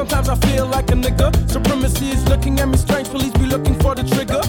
Sometimes 0.00 0.30
I 0.30 0.36
feel 0.36 0.64
like 0.64 0.90
a 0.90 0.94
nigga. 0.94 1.28
Supremacy 1.46 2.08
is 2.08 2.26
looking 2.26 2.58
at 2.58 2.66
me 2.66 2.78
strange. 2.78 3.10
Police 3.10 3.34
be 3.34 3.44
looking 3.44 3.74
for 3.80 3.94
the 3.94 4.02
trigger. 4.02 4.40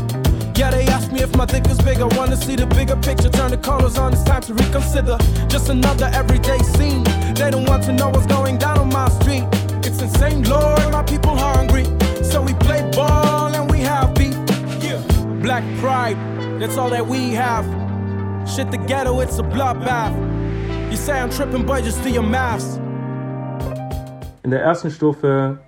Yeah, 0.55 0.71
they 0.71 0.85
ask 0.85 1.11
me 1.11 1.19
if 1.19 1.35
my 1.35 1.45
dick 1.45 1.67
is 1.67 1.77
big. 1.79 1.99
I 1.99 2.05
wanna 2.15 2.37
see 2.37 2.55
the 2.55 2.65
bigger 2.67 2.95
picture. 2.95 3.27
Turn 3.27 3.51
the 3.51 3.57
colors 3.57 3.97
on. 3.97 4.13
It's 4.13 4.23
time 4.23 4.43
to 4.43 4.53
reconsider. 4.53 5.17
Just 5.49 5.67
another 5.67 6.09
everyday 6.13 6.59
scene. 6.59 7.03
They 7.35 7.51
don't 7.51 7.67
want 7.67 7.83
to 7.83 7.91
know 7.91 8.07
what's 8.07 8.27
going 8.27 8.59
down 8.59 8.79
on 8.79 8.87
my 8.93 9.09
street. 9.09 9.43
It's 9.83 10.01
insane, 10.01 10.43
Lord. 10.43 10.89
My 10.93 11.03
people 11.03 11.35
hungry. 11.35 11.83
So 12.23 12.41
we 12.41 12.53
play 12.53 12.89
ball 12.95 13.53
and 13.53 13.69
we 13.69 13.79
have 13.81 14.15
beef. 14.15 14.37
Yeah. 14.81 15.03
Black 15.41 15.65
pride. 15.79 16.15
That's 16.61 16.77
all 16.77 16.89
that 16.91 17.05
we 17.05 17.31
have. 17.31 17.65
Shit, 18.47 18.71
the 18.71 18.77
ghetto, 18.77 19.19
it's 19.19 19.37
a 19.37 19.43
bloodbath. 19.43 20.15
You 20.89 20.95
say 20.95 21.19
I'm 21.19 21.29
tripping, 21.29 21.65
but 21.65 21.83
just 21.83 22.01
do 22.03 22.09
your 22.09 22.23
maths. 22.23 22.80
In 24.43 24.49
der 24.49 24.61
ersten 24.63 24.89
Strophe 24.89 25.59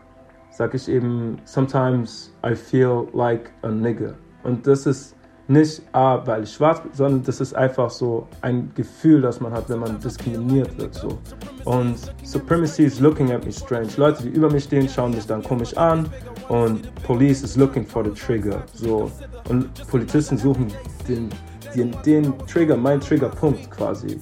sag 0.50 0.74
ich 0.74 0.88
eben, 0.88 1.38
sometimes 1.46 2.32
I 2.46 2.56
feel 2.56 3.08
like 3.14 3.52
a 3.62 3.70
nigger. 3.70 4.16
Und 4.44 4.66
das 4.66 4.88
ist 4.88 5.16
nicht, 5.48 5.82
ah, 5.92 6.22
weil 6.26 6.44
ich 6.44 6.54
schwarz 6.54 6.82
bin, 6.82 6.92
sondern 6.94 7.24
das 7.24 7.40
ist 7.40 7.54
einfach 7.54 7.90
so 7.90 8.28
ein 8.42 8.72
Gefühl, 8.74 9.22
das 9.22 9.40
man 9.40 9.52
hat, 9.52 9.70
wenn 9.70 9.80
man 9.80 10.00
diskriminiert 10.00 10.76
wird. 10.78 10.96
So. 10.96 11.20
Und 11.66 11.98
Supremacy 12.24 12.86
is 12.86 13.00
looking 13.00 13.32
at 13.32 13.46
me 13.46 13.52
strange. 13.52 13.90
Leute, 13.98 14.24
die 14.24 14.30
über 14.30 14.50
mich 14.50 14.64
stehen, 14.64 14.88
schauen 14.90 15.12
mich 15.12 15.28
dann 15.28 15.44
komisch 15.44 15.76
an. 15.78 16.08
Und 16.50 16.94
Police 17.04 17.44
is 17.44 17.56
looking 17.56 17.86
for 17.86 18.04
the 18.04 18.12
trigger. 18.12 18.64
So. 18.74 19.12
Und 19.50 19.70
Polizisten 19.88 20.38
suchen 20.38 20.68
den, 21.08 21.30
den, 21.76 21.96
den 22.06 22.34
Trigger, 22.48 22.78
mein 22.78 23.00
Triggerpunkt 23.00 23.70
quasi. 23.70 24.20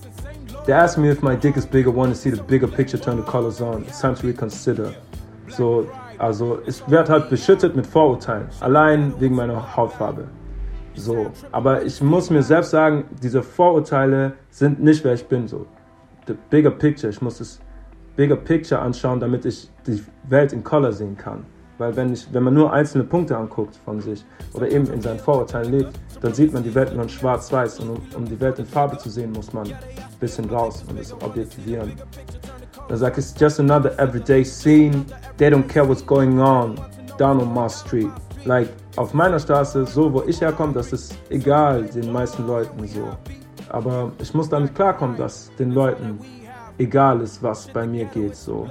They 0.66 0.74
ask 0.74 0.98
me 0.98 1.10
if 1.10 1.24
my 1.24 1.36
dick 1.36 1.58
is 1.58 1.66
bigger, 1.66 1.90
want 1.90 2.14
to 2.14 2.16
see 2.16 2.30
the 2.30 2.44
bigger 2.44 2.68
picture, 2.68 2.98
turn 2.98 3.18
the 3.18 3.24
colors 3.24 3.62
on. 3.62 3.84
It's 3.88 4.00
time 4.00 4.14
to 4.14 4.28
reconsider. 4.28 4.94
So, 5.48 5.90
also 6.20 6.60
es 6.68 6.88
wird 6.88 7.10
halt 7.10 7.30
beschüttet 7.32 7.76
mit 7.76 7.88
Vorurteilen, 7.88 8.48
allein 8.60 9.12
wegen 9.20 9.36
meiner 9.36 9.76
Hautfarbe. 9.76 10.28
So, 10.94 11.32
aber 11.52 11.84
ich 11.84 12.00
muss 12.02 12.30
mir 12.30 12.44
selbst 12.44 12.70
sagen, 12.70 13.06
diese 13.24 13.42
Vorurteile 13.42 14.34
sind 14.52 14.84
nicht 14.84 15.04
wer 15.04 15.14
ich 15.14 15.26
bin. 15.26 15.48
So, 15.48 15.66
the 16.28 16.36
bigger 16.52 16.70
picture. 16.70 17.10
Ich 17.10 17.22
muss 17.24 17.40
das 17.40 17.60
bigger 18.16 18.36
picture 18.36 18.80
anschauen, 18.80 19.20
damit 19.20 19.46
ich 19.46 19.68
die 19.88 20.04
Welt 20.30 20.54
in 20.54 20.64
Color 20.64 20.92
sehen 20.92 21.18
kann. 21.18 21.44
Weil 21.82 21.96
wenn, 21.96 22.14
ich, 22.14 22.32
wenn 22.32 22.44
man 22.44 22.54
nur 22.54 22.72
einzelne 22.72 23.04
Punkte 23.04 23.36
anguckt 23.36 23.76
von 23.84 24.00
sich 24.00 24.24
oder 24.54 24.70
eben 24.70 24.86
in 24.94 25.02
seinen 25.02 25.18
Vorurteilen 25.18 25.72
lebt, 25.72 26.00
dann 26.22 26.32
sieht 26.32 26.54
man 26.54 26.62
die 26.62 26.76
Welt 26.76 26.94
nur 26.94 27.02
in 27.02 27.10
schwarz-weiß. 27.10 27.80
Und 27.80 27.90
um, 27.90 27.98
um, 28.18 28.26
die 28.26 28.40
Welt 28.40 28.60
in 28.60 28.68
Farbe 28.68 29.00
zu 29.00 29.10
sehen, 29.10 29.32
muss 29.32 29.52
man 29.52 29.66
ein 29.66 29.76
bisschen 30.20 30.48
raus 30.48 30.86
und 30.88 31.00
es 31.00 31.12
objektivieren. 31.12 31.94
Dann 32.88 32.98
sagt 33.00 33.18
it's 33.18 33.34
just 33.36 33.60
another 33.60 33.98
everyday 33.98 34.46
scene. 34.46 35.04
They 35.38 35.50
don't 35.50 35.68
care 35.68 35.84
what's 35.84 36.06
going 36.06 36.40
on 36.40 36.76
down 37.18 37.42
on 37.42 37.52
my 37.52 37.68
street. 37.68 38.12
Like, 38.46 38.70
auf 38.96 39.16
meiner 39.16 39.40
Straße, 39.40 39.88
so 39.88 40.14
wo 40.14 40.22
ich 40.28 40.40
herkomme, 40.40 40.74
das 40.74 40.94
ist 40.94 41.18
egal 41.32 41.86
den 41.86 42.12
meisten 42.12 42.46
Leuten 42.46 42.86
so. 42.86 43.08
Aber 43.70 44.12
ich 44.20 44.32
muss 44.36 44.50
damit 44.50 44.76
klarkommen, 44.76 45.18
dass 45.18 45.50
den 45.58 45.72
Leuten 45.72 46.20
egal 46.78 47.22
ist, 47.22 47.42
was 47.42 47.68
bei 47.70 47.88
mir 47.88 48.06
geht 48.06 48.36
so 48.36 48.68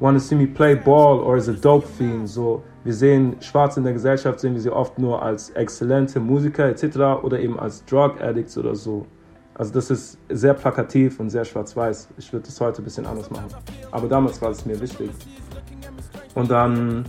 want 0.00 0.16
to 0.16 0.24
see 0.24 0.34
me 0.34 0.46
play 0.46 0.74
ball 0.74 1.20
or 1.20 1.36
as 1.36 1.48
a 1.48 1.52
dope 1.52 1.86
fiend. 1.86 2.28
So, 2.28 2.62
wir 2.84 2.94
sehen 2.94 3.36
Schwarze 3.40 3.80
in 3.80 3.84
der 3.84 3.92
Gesellschaft, 3.92 4.40
sehen 4.40 4.54
wir 4.54 4.60
sie 4.60 4.70
oft 4.70 4.98
nur 4.98 5.22
als 5.22 5.50
exzellente 5.50 6.20
Musiker 6.20 6.68
etc. 6.68 7.22
oder 7.22 7.40
eben 7.40 7.58
als 7.58 7.84
Drug 7.84 8.20
Addicts 8.20 8.56
oder 8.56 8.74
so. 8.74 9.06
Also 9.54 9.72
das 9.72 9.90
ist 9.90 10.18
sehr 10.28 10.54
plakativ 10.54 11.18
und 11.18 11.30
sehr 11.30 11.44
schwarz-weiß. 11.44 12.08
Ich 12.16 12.32
würde 12.32 12.46
das 12.46 12.60
heute 12.60 12.80
ein 12.80 12.84
bisschen 12.84 13.06
anders 13.06 13.28
machen. 13.30 13.48
Aber 13.90 14.06
damals 14.06 14.40
war 14.40 14.50
es 14.50 14.64
mir 14.64 14.80
wichtig. 14.80 15.10
Und 16.36 16.48
dann 16.50 17.04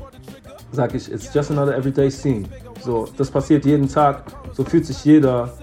sage 0.72 0.98
ich, 0.98 1.12
it's 1.12 1.32
just 1.32 1.52
another 1.52 1.76
everyday 1.78 2.10
scene. 2.10 2.46
So, 2.82 3.08
das 3.18 3.30
passiert 3.30 3.66
jeden 3.66 3.88
Tag. 3.88 4.24
So 4.54 4.64
fühlt 4.64 4.86
sich 4.86 5.06
jeder. 5.06 5.54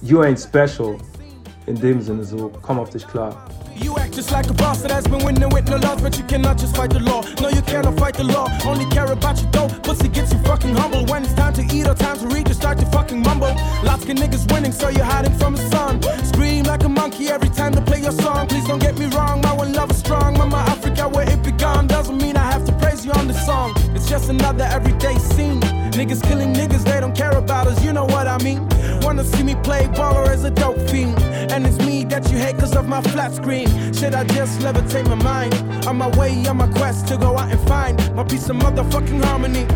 You 0.00 0.20
ain't 0.20 0.38
special. 0.38 0.96
In 1.66 1.76
dem 1.76 2.02
Sinne, 2.02 2.24
so 2.24 2.50
komm 2.60 2.78
auf 2.78 2.90
dich 2.90 3.06
klar. 3.06 3.34
You 3.74 3.96
act 3.96 4.14
just 4.14 4.30
like 4.30 4.48
a 4.50 4.54
boss 4.54 4.82
that 4.82 4.90
has 4.90 5.04
been 5.04 5.24
winning 5.24 5.48
with 5.48 5.68
no 5.68 5.76
loss, 5.78 6.00
but 6.00 6.16
you 6.18 6.24
cannot 6.24 6.58
just 6.58 6.76
fight 6.76 6.90
the 6.90 7.00
law. 7.00 7.22
No, 7.40 7.48
you 7.48 7.62
cannot 7.62 7.98
fight 7.98 8.14
the 8.14 8.24
law. 8.24 8.48
Only 8.64 8.84
care 8.86 9.10
about 9.10 9.40
your 9.40 9.50
dough. 9.50 9.68
Pussy 9.82 10.08
gets 10.08 10.32
you 10.32 10.38
fucking 10.40 10.74
humble. 10.76 11.04
When 11.06 11.24
it's 11.24 11.34
time 11.34 11.54
to 11.54 11.62
eat 11.74 11.88
or 11.88 11.94
time 11.94 12.18
to 12.18 12.26
read, 12.28 12.48
you 12.48 12.54
start 12.54 12.78
to 12.78 12.86
fucking 12.86 13.22
mumble. 13.22 13.54
Lots 13.82 14.04
of 14.04 14.10
niggas 14.10 14.52
winning, 14.52 14.72
so 14.72 14.88
you're 14.90 15.04
hiding 15.04 15.36
from 15.38 15.56
the 15.56 15.68
sun. 15.70 16.02
Scream 16.24 16.64
like 16.64 16.84
a 16.84 16.88
monkey 16.88 17.28
every 17.28 17.48
time 17.48 17.64
play 17.94 18.02
your 18.02 18.12
song. 18.12 18.46
Please 18.48 18.66
don't 18.66 18.80
get 18.80 18.98
me 18.98 19.06
wrong, 19.06 19.40
my 19.40 19.52
one 19.52 19.72
love 19.72 19.90
is 19.90 19.98
strong. 19.98 20.36
Mama 20.36 20.56
Africa, 20.56 21.08
where 21.08 21.28
it 21.30 21.42
begun, 21.42 21.86
doesn't 21.86 22.18
mean 22.20 22.36
I 22.36 22.50
have 22.52 22.64
to 22.66 22.72
praise 22.72 23.04
you 23.04 23.12
on 23.12 23.28
the 23.28 23.34
song. 23.34 23.72
It's 23.94 24.08
just 24.08 24.28
another 24.28 24.64
everyday 24.64 25.16
scene. 25.18 25.60
Niggas 25.92 26.22
killing 26.22 26.52
niggas, 26.52 26.84
they 26.84 27.00
don't 27.00 27.16
care 27.16 27.32
about 27.32 27.66
us, 27.66 27.82
you 27.84 27.92
know 27.92 28.04
what 28.04 28.26
I 28.26 28.38
mean. 28.38 28.66
Wanna 29.02 29.24
see 29.24 29.42
me 29.42 29.54
play 29.56 29.84
baller 29.98 30.26
as 30.28 30.44
a 30.44 30.50
dope 30.50 30.78
fiend. 30.90 31.16
My 32.94 33.02
flat 33.10 33.34
screen. 33.34 33.66
Should 33.92 34.14
I 34.14 34.22
just 34.24 34.60
levitate 34.60 35.08
my 35.08 35.20
mind? 35.32 35.54
On 35.86 35.96
my 35.96 36.08
way, 36.16 36.46
on 36.46 36.58
my 36.58 36.68
quest 36.68 37.08
to 37.08 37.16
go 37.16 37.36
out 37.36 37.50
and 37.50 37.60
find 37.68 37.96
my 38.14 38.22
piece 38.22 38.48
of 38.48 38.56
motherfucking 38.56 39.20
harmony. 39.24 39.66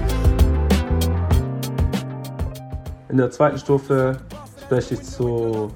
In 3.08 3.16
der 3.16 3.30
zweiten 3.30 3.58
Strophe 3.58 4.18
spreche 4.62 4.94
ich 4.94 5.02
zu 5.02 5.72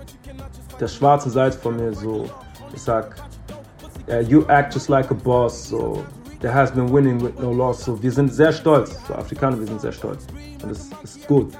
der 0.78 0.86
schwarzen 0.86 1.32
Seite 1.32 1.58
von 1.58 1.76
mir 1.76 1.92
so. 1.92 2.30
Ich 2.74 2.82
sag, 2.82 3.16
yeah, 4.08 4.20
you 4.20 4.46
act 4.48 4.74
just 4.74 4.88
like 4.88 5.10
a 5.10 5.14
boss, 5.14 5.68
so 5.68 6.04
there 6.40 6.52
has 6.52 6.70
been 6.70 6.92
winning 6.92 7.20
with 7.20 7.36
no 7.40 7.50
loss. 7.50 7.84
So, 7.84 8.00
wir 8.00 8.12
sind 8.12 8.32
sehr 8.32 8.52
stolz, 8.52 8.96
so 9.08 9.14
Afrikaner, 9.14 9.58
wir 9.58 9.66
sind 9.66 9.80
sehr 9.80 9.92
stolz. 9.92 10.26
Und 10.62 10.70
das 10.70 10.90
ist 11.02 11.26
gut. 11.26 11.52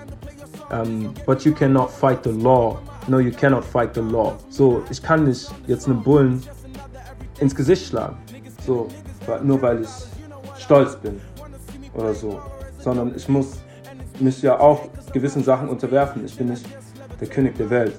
Um, 0.71 1.13
but 1.27 1.45
you 1.45 1.53
cannot 1.53 1.91
fight 1.91 2.23
the 2.23 2.31
law. 2.31 2.79
No, 3.09 3.19
you 3.19 3.33
cannot 3.33 3.65
fight 3.65 3.95
the 3.95 4.01
law. 4.01 4.37
So, 4.49 4.83
ich 4.91 5.03
kann 5.03 5.25
nicht 5.25 5.51
jetzt 5.67 5.87
einen 5.87 6.03
Bullen 6.03 6.43
ins 7.41 7.55
Gesicht 7.55 7.89
schlagen. 7.89 8.17
So, 8.65 8.89
nur 9.43 9.61
weil 9.61 9.83
ich 9.83 9.89
stolz 10.59 10.97
bin 10.97 11.21
oder 11.95 12.15
so. 12.15 12.41
Sondern 12.79 13.15
ich 13.17 13.29
muss 13.29 13.59
mich 14.21 14.41
ja 14.43 14.59
auch 14.59 14.89
gewissen 15.13 15.43
Sachen 15.43 15.69
unterwerfen. 15.69 16.25
Ich 16.25 16.37
bin 16.37 16.49
nicht 16.49 16.65
der 17.21 17.29
König 17.29 17.57
der 17.57 17.71
Welt 17.71 17.95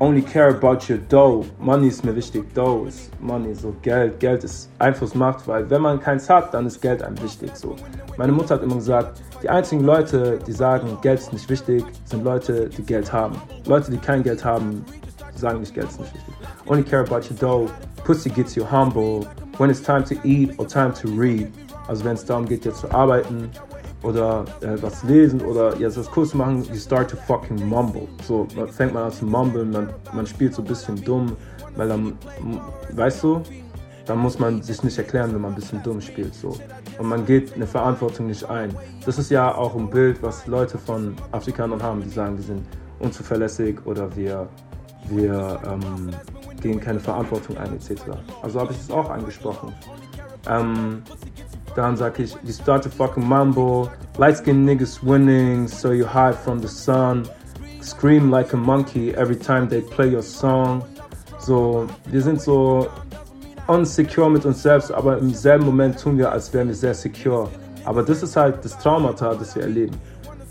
only 0.00 0.22
care 0.22 0.48
about 0.48 0.88
your 0.88 0.98
dough. 1.08 1.44
Money 1.60 1.88
ist 1.88 2.04
mir 2.04 2.16
wichtig. 2.16 2.52
Dough 2.54 2.86
ist 2.86 3.10
Money, 3.20 3.54
so 3.54 3.74
Geld. 3.82 4.18
Geld 4.18 4.42
ist 4.44 4.70
Einflussmacht, 4.78 5.46
weil 5.46 5.68
wenn 5.68 5.82
man 5.82 6.00
keins 6.00 6.28
hat, 6.28 6.52
dann 6.54 6.66
ist 6.66 6.80
Geld 6.80 7.02
einem 7.02 7.20
wichtig. 7.22 7.54
So. 7.54 7.76
Meine 8.16 8.32
Mutter 8.32 8.54
hat 8.54 8.62
immer 8.62 8.76
gesagt, 8.76 9.20
die 9.42 9.48
einzigen 9.48 9.84
Leute, 9.84 10.38
die 10.46 10.52
sagen, 10.52 10.98
Geld 11.02 11.20
ist 11.20 11.32
nicht 11.32 11.48
wichtig, 11.48 11.84
sind 12.04 12.24
Leute, 12.24 12.68
die 12.70 12.82
Geld 12.82 13.12
haben. 13.12 13.40
Leute, 13.66 13.90
die 13.90 13.98
kein 13.98 14.22
Geld 14.22 14.44
haben, 14.44 14.84
sagen 15.36 15.60
nicht, 15.60 15.74
Geld 15.74 15.88
ist 15.88 16.00
nicht 16.00 16.14
wichtig. 16.14 16.34
Only 16.66 16.82
care 16.82 17.02
about 17.02 17.26
your 17.30 17.36
dough. 17.38 17.70
Pussy 18.04 18.30
gets 18.30 18.54
you 18.54 18.64
humble. 18.64 19.26
When 19.58 19.68
it's 19.68 19.82
time 19.82 20.04
to 20.04 20.14
eat 20.24 20.58
or 20.58 20.66
time 20.66 20.94
to 20.94 21.08
read. 21.08 21.52
Also 21.88 22.04
wenn 22.04 22.14
es 22.14 22.24
darum 22.24 22.46
geht, 22.46 22.64
jetzt 22.64 22.80
zu 22.80 22.90
arbeiten 22.92 23.50
oder 24.02 24.44
äh, 24.60 24.80
was 24.80 25.02
lesen 25.04 25.40
oder 25.42 25.76
jetzt 25.76 25.96
das 25.96 26.10
Kurs 26.10 26.34
machen, 26.34 26.64
you 26.64 26.76
start 26.76 27.10
to 27.10 27.16
fucking 27.16 27.68
mumble. 27.68 28.08
So 28.26 28.46
man 28.56 28.68
fängt 28.68 28.94
man 28.94 29.04
an 29.04 29.12
zu 29.12 29.24
mumblen, 29.24 29.70
man, 29.70 29.88
man 30.12 30.26
spielt 30.26 30.54
so 30.54 30.62
ein 30.62 30.68
bisschen 30.68 31.02
dumm, 31.04 31.36
weil 31.76 31.88
dann, 31.88 32.12
weißt 32.92 33.22
du, 33.22 33.42
dann 34.06 34.18
muss 34.18 34.38
man 34.38 34.62
sich 34.62 34.82
nicht 34.82 34.98
erklären, 34.98 35.32
wenn 35.34 35.40
man 35.40 35.52
ein 35.52 35.54
bisschen 35.54 35.82
dumm 35.82 36.00
spielt. 36.00 36.34
So. 36.34 36.56
Und 36.98 37.08
man 37.08 37.24
geht 37.26 37.54
eine 37.54 37.66
Verantwortung 37.66 38.26
nicht 38.26 38.44
ein. 38.44 38.74
Das 39.04 39.18
ist 39.18 39.30
ja 39.30 39.54
auch 39.54 39.76
ein 39.76 39.88
Bild, 39.88 40.22
was 40.22 40.46
Leute 40.46 40.78
von 40.78 41.14
Afrikanern 41.32 41.82
haben, 41.82 42.02
die 42.02 42.08
sagen, 42.08 42.36
wir 42.36 42.44
sind 42.44 42.66
unzuverlässig 42.98 43.78
oder 43.84 44.14
wir, 44.16 44.48
wir 45.08 45.60
ähm, 45.64 46.10
gehen 46.60 46.80
keine 46.80 47.00
Verantwortung 47.00 47.56
ein 47.58 47.74
etc. 47.74 48.02
Also 48.42 48.60
habe 48.60 48.72
ich 48.72 48.78
es 48.78 48.90
auch 48.90 49.10
angesprochen. 49.10 49.72
Ähm, 50.48 51.02
dann 51.74 51.96
sag 51.96 52.18
ich, 52.18 52.36
you 52.44 52.52
start 52.52 52.82
to 52.84 52.90
fucking 52.90 53.24
mumble, 53.24 53.90
light 54.18 54.36
skinned 54.36 54.68
niggas 54.68 55.02
winning, 55.02 55.68
so 55.68 55.92
you 55.92 56.06
hide 56.06 56.34
from 56.34 56.60
the 56.60 56.68
sun, 56.68 57.28
scream 57.80 58.30
like 58.30 58.52
a 58.52 58.56
monkey 58.56 59.14
every 59.14 59.36
time 59.36 59.68
they 59.68 59.80
play 59.80 60.08
your 60.12 60.22
song. 60.22 60.82
So, 61.38 61.86
wir 62.06 62.22
sind 62.22 62.40
so 62.40 62.88
unsecure 63.66 64.30
mit 64.30 64.44
uns 64.44 64.62
selbst, 64.62 64.92
aber 64.92 65.18
im 65.18 65.32
selben 65.32 65.64
Moment 65.64 65.98
tun 65.98 66.18
wir, 66.18 66.30
als 66.30 66.52
wären 66.52 66.68
wir 66.68 66.74
sehr 66.74 66.94
secure. 66.94 67.48
Aber 67.84 68.02
das 68.02 68.22
ist 68.22 68.36
halt 68.36 68.64
das 68.64 68.78
Traumata, 68.78 69.34
das 69.34 69.54
wir 69.54 69.62
erleben. 69.62 69.96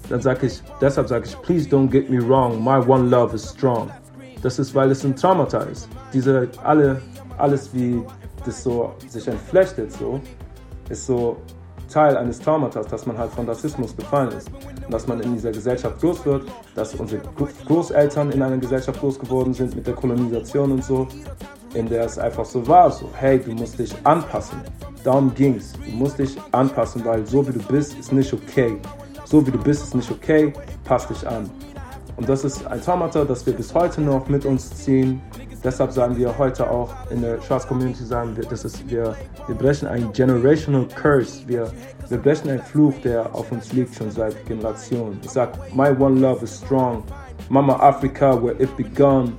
Dann 0.10 0.22
sag 0.22 0.42
ich, 0.42 0.62
deshalb 0.82 1.08
sage 1.08 1.26
ich, 1.28 1.40
please 1.42 1.70
don't 1.70 1.90
get 1.90 2.10
me 2.10 2.20
wrong, 2.20 2.64
my 2.64 2.78
one 2.78 3.10
love 3.10 3.36
is 3.36 3.48
strong. 3.50 3.92
Das 4.42 4.58
ist, 4.58 4.74
weil 4.74 4.90
es 4.90 5.04
ein 5.04 5.16
Traumata 5.16 5.60
ist. 5.60 5.88
Diese, 6.14 6.48
alle, 6.64 7.02
alles 7.38 7.70
wie 7.74 8.02
das 8.46 8.64
so 8.64 8.94
sich 9.08 9.28
entflechtet, 9.28 9.92
so, 9.92 10.20
ist 10.90 11.06
so 11.06 11.38
Teil 11.90 12.18
eines 12.18 12.40
Traumatas, 12.40 12.88
dass 12.88 13.06
man 13.06 13.18
halt 13.18 13.32
von 13.32 13.48
Rassismus 13.48 13.94
befallen 13.94 14.32
ist. 14.32 14.50
Und 14.86 14.94
dass 14.94 15.08
man 15.08 15.20
in 15.22 15.34
dieser 15.34 15.52
Gesellschaft 15.52 16.00
groß 16.00 16.26
wird, 16.26 16.44
dass 16.76 16.94
unsere 16.96 17.22
Großeltern 17.68 18.32
in 18.32 18.42
einer 18.42 18.58
Gesellschaft 18.58 19.00
groß 19.00 19.20
geworden 19.20 19.54
sind 19.54 19.76
mit 19.76 19.88
der 19.88 19.96
Kolonisation 19.96 20.72
und 20.72 20.84
so. 20.84 21.08
in 21.74 21.88
der 21.88 22.06
es 22.06 22.18
einfach 22.18 22.46
so 22.46 22.68
war, 22.68 22.90
so, 22.92 23.10
hey, 23.14 23.40
du 23.40 23.52
musst 23.52 23.78
dich 23.78 23.94
anpassen. 24.04 24.60
Darum 25.04 25.34
ging's. 25.34 25.74
Du 25.74 25.92
musst 25.92 26.18
dich 26.18 26.36
anpassen, 26.52 27.06
weil 27.06 27.26
so 27.26 27.48
wie 27.48 27.54
du 27.54 27.60
bist, 27.60 27.98
ist 27.98 28.12
nicht 28.12 28.34
okay. 28.34 28.78
So 29.26 29.46
wie 29.46 29.52
du 29.52 29.60
bist, 29.60 29.84
ist 29.84 29.96
nicht 29.96 30.10
okay. 30.10 30.52
Pass 30.84 31.08
dich 31.08 31.28
an. 31.28 31.50
Und 32.18 32.28
das 32.28 32.44
ist 32.44 32.66
ein 32.66 32.82
Traumata, 32.82 33.24
das 33.24 33.46
wir 33.46 33.54
bis 33.54 33.74
heute 33.74 34.02
noch 34.02 34.28
mit 34.28 34.46
uns 34.46 34.70
ziehen. 34.84 35.22
Deshalb 35.64 35.92
sagen 35.92 36.16
wir 36.16 36.38
heute 36.38 36.70
auch 36.70 36.90
in 37.10 37.22
der 37.22 37.42
Schwarz 37.42 37.68
Community, 37.68 38.06
sagen 38.06 38.36
wir, 38.38 38.46
das 38.46 38.64
ist, 38.64 38.90
wir, 38.90 39.16
wir 39.48 39.56
brechen 39.56 39.88
einen 39.90 40.14
Generational 40.14 40.88
Curse. 40.96 41.42
Wir, 41.48 41.70
wir 42.08 42.18
brechen 42.18 42.50
einen 42.50 42.62
Fluch, 42.62 42.94
der 43.04 43.34
auf 43.36 43.52
uns 43.52 43.74
liegt 43.74 43.94
schon 43.96 44.10
seit 44.10 44.46
Generationen. 44.46 45.20
Ich 45.22 45.32
sag, 45.32 45.50
my 45.76 45.90
one 45.90 46.20
love 46.22 46.44
is 46.44 46.62
strong. 46.64 47.04
Mama 47.50 47.74
Africa, 47.74 48.42
where 48.42 48.56
it 48.62 48.76
begun. 48.78 49.38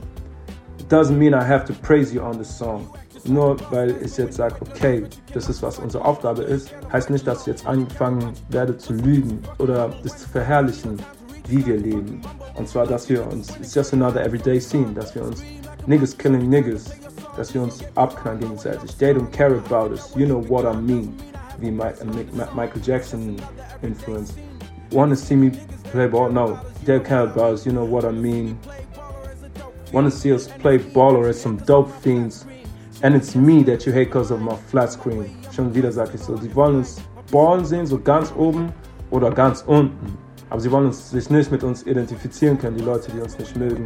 It 0.78 0.88
doesn't 0.90 1.17
mean 1.17 1.32
I 1.32 1.43
have 1.43 1.64
to 1.67 1.72
praise 1.72 2.12
you 2.12 2.23
on 2.23 2.37
this 2.37 2.50
song. 2.50 2.87
Nur 3.25 3.56
weil 3.70 3.94
ich 4.02 4.16
jetzt 4.16 4.37
sage, 4.37 4.56
okay, 4.61 5.05
das 5.32 5.49
ist 5.49 5.62
was 5.62 5.78
unsere 5.78 6.05
Aufgabe 6.05 6.43
ist, 6.43 6.73
heißt 6.93 7.11
nicht, 7.11 7.26
dass 7.26 7.43
ich 7.43 7.46
jetzt 7.46 7.66
anfangen 7.66 8.32
werde 8.49 8.76
zu 8.76 8.94
lügen 8.94 9.43
oder 9.58 9.90
das 10.02 10.19
zu 10.19 10.28
verherrlichen, 10.28 11.00
wie 11.49 11.64
wir 11.64 11.76
leben. 11.76 12.23
Und 12.56 12.69
zwar, 12.69 12.87
dass 12.87 13.08
wir 13.08 13.26
uns, 13.26 13.56
it's 13.58 13.75
just 13.75 13.93
another 13.93 14.25
everyday 14.25 14.61
scene, 14.61 14.93
dass 14.94 15.14
wir 15.14 15.23
uns 15.23 15.43
niggas 15.87 16.17
killing 16.17 16.49
niggas, 16.49 16.91
dass 17.37 17.55
wir 17.55 17.62
uns 17.62 17.82
abknallen 17.94 18.41
gegenseitig. 18.41 18.97
They 18.97 19.12
don't 19.12 19.31
care 19.31 19.55
about 19.55 19.93
us, 19.93 20.15
you 20.17 20.27
know 20.27 20.43
what 20.49 20.65
I 20.65 20.77
mean. 20.77 21.15
Wie 21.59 21.69
uh, 21.69 22.55
Michael 22.55 22.81
Jackson 22.82 23.37
influence. 23.82 24.35
Wanna 24.93 25.17
see 25.17 25.37
me 25.37 25.50
play 25.93 26.06
ball? 26.06 26.31
No, 26.31 26.59
they 26.85 26.94
don't 26.94 27.05
care 27.05 27.25
about 27.25 27.55
us, 27.55 27.67
you 27.67 27.73
know 27.73 27.85
what 27.85 28.05
I 28.05 28.11
mean. 28.11 28.59
Wanna 29.93 30.11
see 30.11 30.32
us 30.32 30.49
play 30.49 30.79
ball 30.79 31.17
or 31.17 31.32
some 31.32 31.59
dope 31.59 31.91
fiends? 32.03 32.47
And 33.03 33.15
it's 33.15 33.35
me 33.35 33.62
that 33.65 33.87
you 33.87 33.93
hate 33.93 34.06
because 34.09 34.31
of 34.31 34.41
my 34.41 34.56
flat 34.56 34.93
screen. 34.93 35.37
Schon 35.53 35.75
wieder 35.75 35.93
sag 35.93 36.15
ich 36.15 36.21
so, 36.21 36.37
die 36.37 36.55
wollen 36.55 36.76
uns 36.76 37.00
ballen 37.31 37.65
sehen, 37.65 37.87
so 37.87 37.99
ganz 37.99 38.33
oben 38.37 38.73
oder 39.11 39.31
ganz 39.31 39.62
unten. 39.67 40.17
Aber 40.50 40.61
sie 40.61 40.70
wollen 40.70 40.87
uns, 40.87 41.11
sich 41.11 41.31
nicht 41.31 41.50
mit 41.50 41.62
uns 41.62 41.87
identifizieren 41.87 42.58
können, 42.58 42.76
die 42.76 42.85
Leute, 42.85 43.11
die 43.12 43.20
uns 43.20 43.38
nicht 43.38 43.56
mögen. 43.56 43.85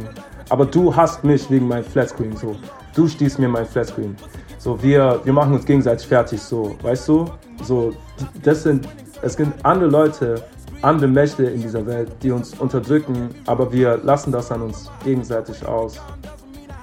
Aber 0.49 0.65
du 0.65 0.95
hast 0.95 1.23
mich 1.23 1.49
wegen 1.49 1.67
meinem 1.67 1.83
Flatscreen, 1.83 2.35
so. 2.35 2.55
Du 2.95 3.07
stießt 3.07 3.39
mir 3.39 3.47
mein 3.47 3.65
Flatscreen. 3.65 4.15
So, 4.57 4.81
wir, 4.81 5.21
wir 5.23 5.33
machen 5.33 5.53
uns 5.53 5.65
gegenseitig 5.65 6.07
fertig, 6.07 6.41
so. 6.41 6.75
Weißt 6.81 7.07
du? 7.07 7.29
So, 7.63 7.93
das 8.41 8.63
sind, 8.63 8.87
es 9.21 9.37
gibt 9.37 9.63
andere 9.63 9.89
Leute, 9.89 10.43
andere 10.81 11.07
Mächte 11.07 11.45
in 11.45 11.61
dieser 11.61 11.85
Welt, 11.85 12.11
die 12.21 12.31
uns 12.31 12.53
unterdrücken, 12.55 13.29
aber 13.45 13.71
wir 13.71 13.97
lassen 13.97 14.31
das 14.31 14.51
an 14.51 14.61
uns 14.61 14.89
gegenseitig 15.03 15.65
aus. 15.65 15.99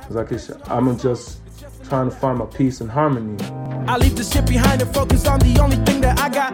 Sag 0.08 0.30
ich, 0.32 0.42
I'm 0.68 0.96
just 1.02 1.40
trying 1.88 2.08
to 2.08 2.16
find 2.16 2.38
my 2.38 2.46
peace 2.46 2.80
and 2.80 2.92
harmony. 2.92 3.36
I 3.88 3.96
leave 3.96 4.16
the 4.16 4.24
shit 4.24 4.46
behind 4.46 4.82
and 4.82 4.94
focus 4.94 5.26
on 5.26 5.40
the 5.40 5.60
only 5.60 5.76
thing 5.84 6.00
that 6.02 6.18
I 6.20 6.28
got. 6.28 6.51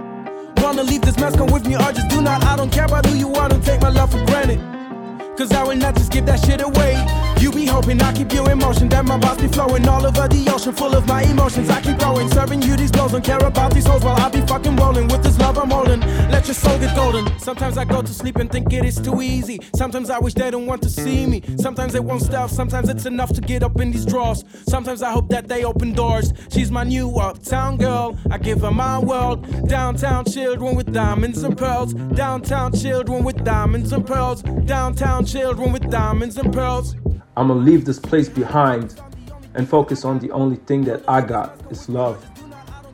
Wanna 0.78 0.90
leave 0.92 1.00
this 1.00 1.18
mess, 1.18 1.34
come 1.34 1.50
with 1.50 1.66
me 1.66 1.74
or 1.74 1.90
just 1.90 2.08
do 2.08 2.22
not. 2.22 2.44
I 2.44 2.54
don't 2.54 2.70
care 2.70 2.84
about 2.84 3.04
who 3.04 3.16
you 3.16 3.34
are, 3.34 3.48
don't 3.48 3.64
take 3.64 3.80
my 3.80 3.88
love 3.88 4.12
for 4.12 4.24
granted. 4.26 4.60
Cause 5.36 5.50
I 5.50 5.64
will 5.64 5.74
not 5.74 5.96
just 5.96 6.12
give 6.12 6.24
that 6.26 6.38
shit 6.38 6.60
away. 6.60 6.94
You 7.40 7.52
be 7.52 7.66
hoping 7.66 8.02
I 8.02 8.12
keep 8.12 8.32
you 8.32 8.44
in 8.46 8.58
motion, 8.58 8.88
that 8.88 9.04
my 9.04 9.16
boss 9.16 9.40
be 9.40 9.46
flowing 9.46 9.86
all 9.88 10.04
over 10.04 10.26
the 10.26 10.50
ocean, 10.52 10.72
full 10.72 10.94
of 10.94 11.06
my 11.06 11.22
emotions. 11.22 11.70
I 11.70 11.80
keep 11.80 11.98
going, 11.98 12.28
serving 12.30 12.62
you 12.62 12.76
these 12.76 12.90
blows, 12.90 13.12
don't 13.12 13.24
care 13.24 13.38
about 13.38 13.72
these 13.72 13.86
hoes 13.86 14.02
while 14.02 14.20
I 14.20 14.28
be 14.28 14.40
fucking 14.40 14.74
rolling 14.76 15.06
with 15.06 15.22
this 15.22 15.38
love 15.38 15.56
I'm 15.56 15.70
holding. 15.70 16.00
Let 16.30 16.46
your 16.46 16.54
soul 16.54 16.78
get 16.78 16.96
golden. 16.96 17.26
Sometimes 17.38 17.78
I 17.78 17.84
go 17.84 18.02
to 18.02 18.12
sleep 18.12 18.36
and 18.36 18.50
think 18.50 18.72
it 18.72 18.84
is 18.84 19.00
too 19.00 19.22
easy. 19.22 19.60
Sometimes 19.74 20.10
I 20.10 20.18
wish 20.18 20.34
they 20.34 20.50
don't 20.50 20.66
want 20.66 20.82
to 20.82 20.90
see 20.90 21.26
me. 21.26 21.42
Sometimes 21.58 21.92
they 21.92 22.00
won't 22.00 22.22
stop, 22.22 22.50
sometimes 22.50 22.88
it's 22.88 23.06
enough 23.06 23.32
to 23.34 23.40
get 23.40 23.62
up 23.62 23.80
in 23.80 23.92
these 23.92 24.04
drawers. 24.04 24.44
Sometimes 24.68 25.02
I 25.02 25.12
hope 25.12 25.28
that 25.28 25.46
they 25.46 25.64
open 25.64 25.92
doors. 25.92 26.32
She's 26.50 26.72
my 26.72 26.82
new 26.82 27.08
uptown 27.16 27.76
girl, 27.76 28.18
I 28.30 28.38
give 28.38 28.62
her 28.62 28.72
my 28.72 28.98
world. 28.98 29.46
Downtown 29.68 30.24
children 30.24 30.74
with 30.74 30.92
diamonds 30.92 31.44
and 31.44 31.56
pearls. 31.56 31.94
Downtown 31.94 32.72
children 32.72 33.22
with 33.22 33.44
diamonds 33.44 33.92
and 33.92 34.04
pearls. 34.04 34.42
Downtown 34.42 35.24
children 35.24 35.72
with 35.72 35.88
diamonds 35.88 36.36
and 36.36 36.52
pearls. 36.52 36.96
I'm 37.38 37.46
gonna 37.46 37.60
leave 37.60 37.84
this 37.84 38.00
place 38.00 38.28
behind 38.28 39.00
and 39.54 39.68
focus 39.68 40.04
on 40.04 40.18
the 40.18 40.32
only 40.32 40.56
thing 40.56 40.82
that 40.86 41.04
I 41.06 41.20
got 41.20 41.56
is 41.70 41.88
love. 41.88 42.18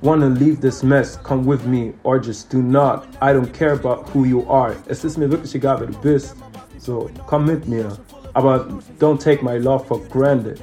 Wanna 0.02 0.28
leave 0.28 0.60
this 0.60 0.82
mess, 0.82 1.16
come 1.16 1.46
with 1.46 1.64
me 1.64 1.94
or 2.02 2.18
just 2.18 2.50
do 2.50 2.60
not. 2.60 3.06
I 3.22 3.32
don't 3.32 3.54
care 3.54 3.72
about 3.72 4.06
who 4.10 4.24
you 4.24 4.46
are. 4.50 4.76
Es 4.86 5.02
ist 5.02 5.16
mir 5.16 5.30
wirklich 5.30 5.54
egal, 5.54 5.80
wer 5.80 5.86
du 5.86 5.98
bist. 6.02 6.36
So, 6.78 7.08
komm 7.26 7.46
mit 7.46 7.66
mir. 7.66 7.96
Aber 8.34 8.68
don't 8.98 9.18
take 9.18 9.42
my 9.42 9.56
love 9.56 9.86
for 9.86 9.98
granted. 10.10 10.62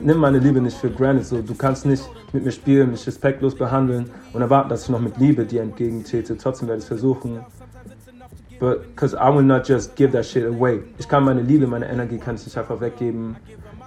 Nimm 0.00 0.18
meine 0.18 0.38
Liebe 0.38 0.60
nicht 0.60 0.76
für 0.76 0.90
granted. 0.90 1.26
So, 1.26 1.42
du 1.42 1.54
kannst 1.56 1.84
nicht 1.84 2.08
mit 2.32 2.44
mir 2.44 2.52
spielen, 2.52 2.92
mich 2.92 3.04
respektlos 3.08 3.56
behandeln 3.56 4.08
und 4.32 4.40
erwarten, 4.40 4.68
dass 4.68 4.84
ich 4.84 4.88
noch 4.88 5.00
mit 5.00 5.18
Liebe 5.18 5.44
dir 5.44 5.62
entgegentrete. 5.62 6.36
Trotzdem 6.36 6.68
werde 6.68 6.80
ich 6.80 6.86
versuchen, 6.86 7.40
But 8.58 8.94
because 8.94 9.14
I 9.14 9.28
will 9.28 9.42
not 9.42 9.66
just 9.66 9.96
give 9.96 10.12
that 10.12 10.24
shit 10.24 10.44
away. 10.44 10.80
Ich 10.98 11.08
kann 11.08 11.24
meine 11.24 11.42
Liebe, 11.42 11.66
meine 11.66 11.88
Energie 11.88 12.18
kann 12.18 12.36
ich 12.36 12.44
nicht 12.44 12.56
einfach 12.56 12.80
weggeben. 12.80 13.36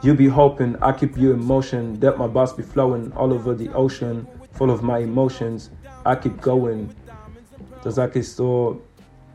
You 0.04 0.14
be 0.14 0.30
hoping, 0.30 0.76
I 0.82 0.92
keep 0.92 1.18
you 1.18 1.32
in 1.32 1.44
motion. 1.44 2.00
That 2.00 2.18
my 2.18 2.28
boss 2.28 2.56
be 2.56 2.64
flowing 2.64 3.12
all 3.14 3.34
over 3.34 3.56
the 3.56 3.70
ocean, 3.74 4.28
full 4.54 4.70
of 4.70 4.82
my 4.82 5.00
emotions. 5.02 5.72
I 6.06 6.16
keep 6.16 6.42
going. 6.42 6.90
Da 7.84 7.92
sag 7.92 8.16
ich 8.16 8.32
so, 8.32 8.82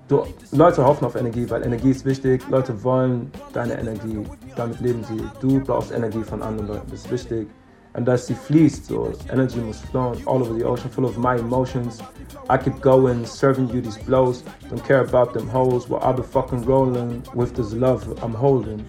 du, 0.09 0.25
Leute 0.53 0.85
hoffen 0.85 1.05
auf 1.07 1.17
Energie, 1.17 1.49
weil 1.49 1.63
Energie 1.63 1.91
ist 1.91 2.05
wichtig. 2.05 2.43
Leute 2.49 2.83
wollen 2.85 3.31
deine 3.53 3.79
Energie. 3.79 4.25
Damit 4.57 4.81
leben 4.81 5.03
sie. 5.05 5.23
Du 5.41 5.61
brauchst 5.61 5.93
Energie 5.93 6.23
von 6.23 6.43
anderen 6.43 6.69
Leuten. 6.69 6.91
Das 6.91 7.01
ist 7.01 7.11
wichtig. 7.11 7.49
And 7.95 8.09
as 8.09 8.27
she 8.27 8.35
flees, 8.35 8.87
so 8.87 9.13
energy 9.31 9.61
was 9.61 9.81
flowing 9.81 10.25
all 10.25 10.41
over 10.41 10.55
the 10.55 10.65
ocean, 10.65 10.91
full 10.91 11.05
of 11.05 11.19
my 11.19 11.37
emotions. 11.37 12.01
I 12.49 12.59
keep 12.59 12.81
going, 12.81 13.27
serving 13.27 13.69
you 13.69 13.81
these 13.81 13.99
blows. 13.99 14.43
Don't 14.69 14.85
care 14.85 15.01
about 15.01 15.35
them 15.35 15.49
hoes, 15.49 15.89
while 15.89 16.03
I 16.03 16.13
be 16.13 16.23
fucking 16.23 16.65
rolling 16.65 17.23
with 17.35 17.55
this 17.55 17.73
love 17.73 18.03
I'm 18.23 18.35
holding. 18.35 18.85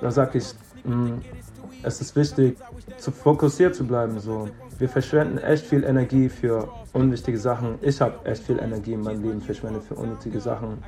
Da 0.00 0.10
sag 0.10 0.34
ich, 0.36 0.52
mh, 0.84 0.94
mm, 0.94 1.22
es 1.82 2.00
ist 2.00 2.14
wichtig, 2.16 2.56
zu 2.98 3.10
fokussiert 3.10 3.74
zu 3.74 3.84
bleiben. 3.84 4.18
So. 4.20 4.48
Wir 4.78 4.88
verschwenden 4.88 5.38
echt 5.38 5.64
viel 5.64 5.84
Energie 5.84 6.28
für 6.28 6.68
unwichtige 6.92 7.38
Sachen. 7.38 7.78
Ich 7.80 8.00
habe 8.00 8.14
echt 8.24 8.42
viel 8.44 8.58
Energie 8.58 8.92
in 8.92 9.02
meinem 9.02 9.22
Leben 9.22 9.40
verschwendet 9.40 9.84
für 9.84 9.94
unnötige 9.94 10.40
Sachen. 10.40 10.78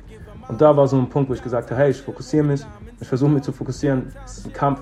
Und 0.47 0.61
da 0.61 0.75
war 0.75 0.87
so 0.87 0.97
ein 0.97 1.09
Punkt, 1.09 1.29
wo 1.29 1.33
ich 1.33 1.41
gesagt 1.41 1.71
habe, 1.71 1.81
hey, 1.81 1.91
ich 1.91 2.01
fokussiere 2.01 2.43
mich, 2.43 2.61
ich 2.99 3.07
versuche 3.07 3.31
mich 3.31 3.43
zu 3.43 3.51
fokussieren. 3.51 4.13
Es 4.25 4.39
ist 4.39 4.45
ein 4.45 4.53
Kampf, 4.53 4.81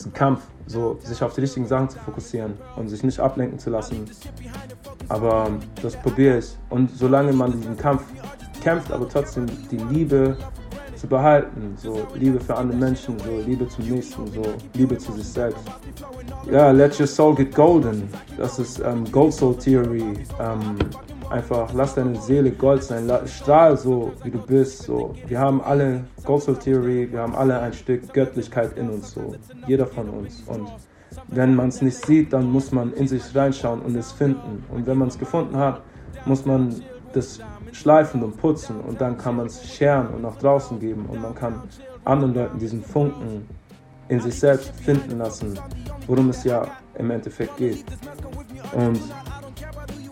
ist 0.00 0.06
ein 0.06 0.12
Kampf 0.12 0.40
so 0.68 0.98
sich 1.02 1.22
auf 1.22 1.34
die 1.34 1.40
richtigen 1.40 1.66
Sachen 1.66 1.88
zu 1.88 1.98
fokussieren 1.98 2.54
und 2.76 2.88
sich 2.88 3.02
nicht 3.02 3.18
ablenken 3.18 3.58
zu 3.58 3.70
lassen. 3.70 4.04
Aber 5.08 5.50
das 5.82 5.96
probiere 5.96 6.38
ich. 6.38 6.56
Und 6.68 6.90
solange 6.90 7.32
man 7.32 7.52
diesen 7.52 7.76
Kampf 7.76 8.02
kämpft, 8.62 8.92
aber 8.92 9.08
trotzdem 9.08 9.46
die 9.70 9.78
Liebe 9.78 10.36
zu 10.94 11.06
behalten, 11.06 11.74
so 11.76 12.06
Liebe 12.14 12.40
für 12.40 12.56
andere 12.56 12.76
Menschen, 12.76 13.18
so 13.18 13.40
Liebe 13.46 13.68
zum 13.68 13.88
Nächsten, 13.88 14.26
so 14.32 14.42
Liebe 14.74 14.98
zu 14.98 15.12
sich 15.12 15.28
selbst. 15.28 15.64
Ja, 16.50 16.70
let 16.70 16.98
your 16.98 17.06
soul 17.06 17.34
get 17.34 17.54
golden. 17.54 18.08
Das 18.36 18.58
ist 18.58 18.80
ähm, 18.80 19.10
Gold 19.10 19.32
Soul 19.32 19.56
Theory. 19.56 20.14
Ähm, 20.40 20.76
einfach 21.30 21.72
lass 21.72 21.94
deine 21.94 22.16
Seele 22.20 22.50
Gold 22.50 22.82
sein, 22.82 23.10
strahl 23.26 23.76
so 23.76 24.12
wie 24.22 24.30
du 24.30 24.38
bist. 24.38 24.82
So. 24.82 25.14
Wir 25.26 25.38
haben 25.38 25.60
alle 25.60 26.04
Gold 26.24 26.42
Soul 26.42 26.56
Theory, 26.56 27.08
wir 27.10 27.20
haben 27.20 27.34
alle 27.34 27.60
ein 27.60 27.72
Stück 27.72 28.12
Göttlichkeit 28.12 28.76
in 28.76 28.90
uns, 28.90 29.12
so 29.12 29.34
jeder 29.66 29.86
von 29.86 30.08
uns. 30.08 30.42
Und 30.46 30.68
wenn 31.28 31.54
man 31.54 31.68
es 31.68 31.82
nicht 31.82 32.04
sieht, 32.04 32.32
dann 32.32 32.50
muss 32.50 32.72
man 32.72 32.92
in 32.92 33.08
sich 33.08 33.22
reinschauen 33.34 33.80
und 33.82 33.96
es 33.96 34.12
finden. 34.12 34.64
Und 34.72 34.86
wenn 34.86 34.98
man 34.98 35.08
es 35.08 35.18
gefunden 35.18 35.56
hat, 35.56 35.82
muss 36.24 36.44
man 36.44 36.82
das 37.12 37.40
schleifen 37.72 38.22
und 38.22 38.36
putzen 38.36 38.80
und 38.80 39.00
dann 39.00 39.16
kann 39.16 39.36
man 39.36 39.46
es 39.46 39.64
scheren 39.66 40.08
und 40.08 40.22
nach 40.22 40.36
draußen 40.36 40.78
geben 40.78 41.06
und 41.06 41.22
man 41.22 41.34
kann 41.34 41.62
anderen 42.04 42.34
Leuten 42.34 42.58
diesen 42.58 42.82
Funken 42.82 43.48
in 44.08 44.20
sich 44.20 44.38
selbst 44.38 44.72
finden 44.80 45.18
lassen, 45.18 45.58
worum 46.06 46.30
es 46.30 46.44
ja 46.44 46.66
im 46.98 47.10
Endeffekt 47.10 47.56
geht. 47.56 47.84
Und 48.72 49.00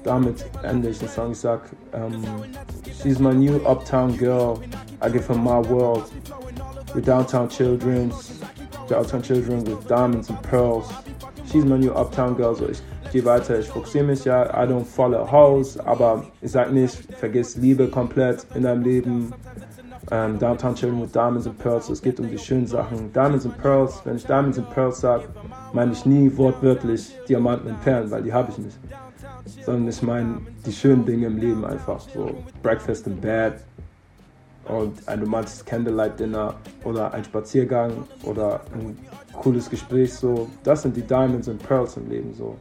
damit 0.06 0.46
ende 0.62 0.88
ich 0.88 0.98
den 0.98 1.08
Song. 1.08 1.32
Ich 1.32 1.38
sag, 1.38 1.60
um, 1.92 2.22
she's 3.02 3.18
my 3.18 3.34
new 3.34 3.56
uptown 3.66 4.16
girl. 4.16 4.60
I 5.02 5.10
give 5.10 5.26
her 5.28 5.36
my 5.36 5.60
world. 5.68 6.04
With 6.94 7.04
downtown 7.04 7.48
children, 7.48 8.12
downtown 8.88 9.22
children 9.22 9.64
with 9.64 9.86
diamonds 9.88 10.30
and 10.30 10.40
pearls. 10.42 10.86
She's 11.50 11.64
my 11.64 11.76
new 11.76 11.92
uptown 11.92 12.36
girl. 12.36 12.54
So 12.54 12.68
ich 12.68 12.80
gehe 13.12 13.24
weiter. 13.24 13.58
Ich 13.58 13.68
fokussiere 13.68 14.04
mich 14.04 14.24
ja. 14.24 14.44
I 14.44 14.66
don't 14.66 14.84
follow 14.84 15.30
hoes, 15.30 15.78
aber 15.80 16.24
ich 16.40 16.52
sag 16.52 16.72
nicht, 16.72 16.96
vergiss 17.18 17.56
Liebe 17.56 17.88
komplett 17.88 18.46
in 18.54 18.62
deinem 18.62 18.82
Leben. 18.82 19.32
Um, 20.12 20.38
Downtown 20.38 20.76
Children 20.76 21.02
with 21.02 21.10
Diamonds 21.10 21.48
and 21.48 21.58
Pearls. 21.58 21.88
Es 21.90 22.00
geht 22.00 22.20
um 22.20 22.30
die 22.30 22.38
schönen 22.38 22.68
Sachen. 22.68 23.12
Diamonds 23.12 23.44
and 23.44 23.58
Pearls, 23.58 24.00
wenn 24.04 24.14
ich 24.14 24.24
Diamonds 24.24 24.56
and 24.56 24.70
Pearls 24.70 25.00
sage, 25.00 25.24
meine 25.72 25.90
ich 25.90 26.06
nie 26.06 26.30
wortwörtlich 26.36 27.12
Diamanten 27.28 27.70
und 27.70 27.80
Perlen, 27.82 28.08
weil 28.12 28.22
die 28.22 28.32
habe 28.32 28.52
ich 28.52 28.58
nicht 28.58 28.78
sondern 29.64 29.88
ich 29.88 30.02
meine 30.02 30.40
die 30.64 30.72
schönen 30.72 31.04
Dinge 31.04 31.26
im 31.26 31.38
Leben 31.38 31.64
einfach 31.64 32.00
so 32.00 32.30
Breakfast 32.62 33.06
in 33.06 33.20
Bed 33.20 33.54
Und 34.68 35.06
ein 35.06 35.20
romantisches 35.20 35.64
Candlelight-Dinner 35.64 36.54
oder 36.82 37.14
ein 37.14 37.24
Spaziergang 37.24 37.92
oder 38.24 38.60
ein 38.74 38.98
cooles 39.32 39.70
Gespräch, 39.70 40.12
so, 40.12 40.48
das 40.64 40.82
sind 40.82 40.96
die 40.96 41.02
Diamonds 41.02 41.48
and 41.48 41.62
Pearls 41.66 41.96
im 41.96 42.08
Leben, 42.10 42.34
so. 42.34 42.56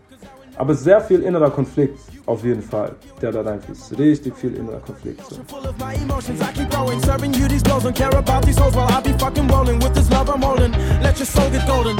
Aber 0.56 0.76
sehr 0.76 1.02
viel 1.02 1.24
innerer 1.24 1.50
Konflikt, 1.50 2.00
auf 2.26 2.44
jeden 2.44 2.62
Fall, 2.62 2.96
der 3.22 3.32
da 3.32 3.42
reinfließt. 3.42 3.98
Richtig 3.98 4.36
viel 4.36 4.56
innerer 4.56 4.80
Konflikt. 4.80 5.22
So. 5.30 5.38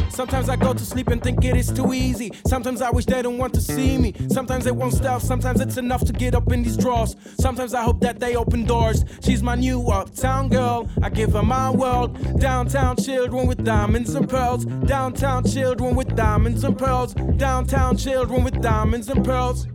Sometimes 0.10 0.50
I 0.50 0.56
go 0.56 0.74
to 0.74 0.80
sleep 0.80 1.12
and 1.12 1.22
think 1.22 1.44
it 1.44 1.56
is 1.56 1.72
too 1.74 1.94
easy. 1.94 2.32
Sometimes 2.48 2.82
I 2.82 2.90
wish 2.90 3.06
they 3.06 3.22
don't 3.22 3.38
want 3.38 3.54
to 3.54 3.62
see 3.62 3.98
me. 3.98 4.14
Sometimes 4.30 4.64
they 4.64 4.72
won't 4.72 4.94
stop. 4.94 5.22
Sometimes 5.22 5.62
it's 5.62 5.78
enough 5.78 6.04
to 6.06 6.14
get 6.14 6.36
up 6.36 6.52
in 6.52 6.64
these 6.64 6.78
drawers. 6.78 7.16
Sometimes 7.40 7.74
I 7.74 7.84
hope 7.84 8.00
that 8.02 8.20
they 8.20 8.36
open 8.36 8.66
doors. 8.66 9.04
She's 9.22 9.44
my 9.44 9.56
new 9.56 9.88
uptown 9.90 10.50
girl. 10.50 10.88
I 11.04 11.10
give 11.10 11.34
her 11.34 11.44
my 11.44 11.70
world. 11.70 12.18
Downtown 12.40 12.96
children 12.98 13.48
with 13.48 13.64
diamonds 13.64 14.16
and 14.16 14.28
pearls. 14.28 14.66
Downtown 14.66 15.44
children 15.44 15.96
with 15.96 16.16
diamonds 16.16 16.64
and 16.64 16.78
pearls. 16.78 17.14
Downtown 17.14 17.98
children 17.98 18.44
with 18.44 18.62
diamonds 18.62 19.10
and 19.10 19.24
pearls. 19.24 19.68